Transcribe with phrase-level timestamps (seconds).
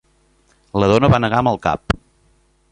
[0.83, 1.97] La dona va negar amb el cap.